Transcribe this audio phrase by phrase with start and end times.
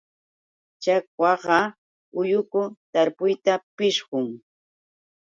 [0.83, 1.57] Chakwaqa
[2.19, 2.61] ulluku
[2.93, 4.27] tarpuyta pishqun.